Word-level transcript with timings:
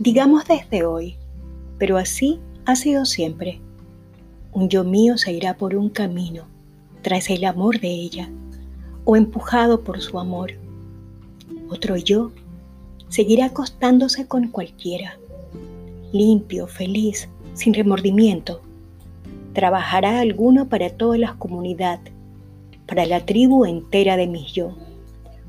Digamos 0.00 0.44
desde 0.44 0.84
hoy, 0.84 1.16
pero 1.76 1.96
así 1.96 2.38
ha 2.66 2.76
sido 2.76 3.04
siempre. 3.04 3.60
Un 4.52 4.68
yo 4.68 4.84
mío 4.84 5.18
se 5.18 5.32
irá 5.32 5.56
por 5.56 5.74
un 5.74 5.88
camino 5.88 6.44
tras 7.02 7.28
el 7.30 7.44
amor 7.44 7.80
de 7.80 7.88
ella 7.88 8.30
o 9.04 9.16
empujado 9.16 9.82
por 9.82 10.00
su 10.00 10.20
amor. 10.20 10.52
Otro 11.68 11.96
yo 11.96 12.30
seguirá 13.08 13.46
acostándose 13.46 14.28
con 14.28 14.46
cualquiera, 14.46 15.18
limpio, 16.12 16.68
feliz, 16.68 17.28
sin 17.54 17.74
remordimiento. 17.74 18.60
Trabajará 19.52 20.20
alguno 20.20 20.68
para 20.68 20.90
toda 20.90 21.18
la 21.18 21.34
comunidad, 21.34 21.98
para 22.86 23.04
la 23.04 23.26
tribu 23.26 23.64
entera 23.64 24.16
de 24.16 24.28
mis 24.28 24.52
yo, 24.52 24.76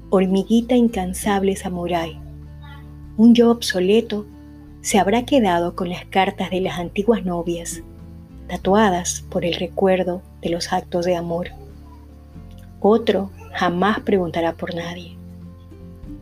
hormiguita 0.09 0.75
incansable 0.75 1.55
samurai. 1.55 2.19
Un 3.15 3.35
yo 3.35 3.51
obsoleto 3.51 4.25
se 4.81 4.97
habrá 4.97 5.25
quedado 5.25 5.75
con 5.75 5.89
las 5.89 6.05
cartas 6.05 6.49
de 6.49 6.61
las 6.61 6.79
antiguas 6.79 7.25
novias, 7.25 7.81
tatuadas 8.47 9.25
por 9.29 9.45
el 9.45 9.55
recuerdo 9.55 10.21
de 10.41 10.49
los 10.49 10.71
actos 10.71 11.05
de 11.05 11.15
amor. 11.15 11.49
Otro 12.79 13.29
jamás 13.53 13.99
preguntará 13.99 14.53
por 14.53 14.73
nadie. 14.73 15.17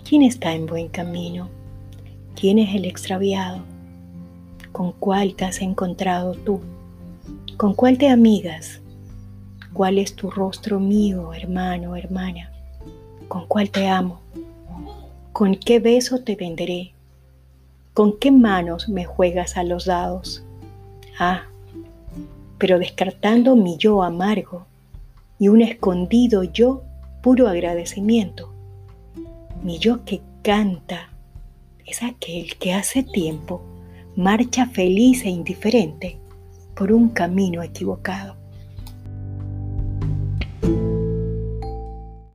¿Quién 0.03 0.23
está 0.23 0.53
en 0.53 0.66
buen 0.66 0.88
camino? 0.88 1.49
¿Quién 2.35 2.57
es 2.59 2.73
el 2.75 2.85
extraviado? 2.85 3.61
¿Con 4.71 4.91
cuál 4.94 5.35
te 5.35 5.45
has 5.45 5.61
encontrado 5.61 6.33
tú? 6.33 6.61
¿Con 7.58 7.73
cuál 7.73 7.97
te 7.97 8.09
amigas? 8.09 8.81
¿Cuál 9.73 9.99
es 9.99 10.16
tu 10.16 10.31
rostro 10.31 10.80
mío, 10.80 11.33
hermano, 11.33 11.95
hermana? 11.95 12.52
¿Con 13.27 13.45
cuál 13.47 13.69
te 13.69 13.88
amo? 13.88 14.21
¿Con 15.33 15.55
qué 15.55 15.80
beso 15.80 16.23
te 16.23 16.35
venderé? 16.35 16.94
¿Con 17.98 18.20
qué 18.20 18.30
manos 18.30 18.90
me 18.90 19.06
juegas 19.06 19.58
a 19.58 19.64
los 19.64 19.86
dados? 19.86 20.44
Ah, 21.17 21.48
pero 22.59 22.78
descartando 22.78 23.56
mi 23.56 23.76
yo 23.78 24.03
amargo 24.03 24.67
y 25.40 25.48
un 25.48 25.64
escondido 25.64 26.44
yo 26.44 26.84
puro 27.23 27.48
agradecimiento. 27.48 28.53
Mi 29.64 29.80
yo 29.80 30.06
que 30.06 30.22
canta 30.44 31.09
es 31.88 32.03
aquel 32.03 32.56
que 32.59 32.75
hace 32.75 33.02
tiempo 33.02 33.64
marcha 34.16 34.68
feliz 34.68 35.25
e 35.25 35.30
indiferente 35.30 36.20
por 36.75 36.92
un 36.92 37.09
camino 37.09 37.64
equivocado. 37.64 38.36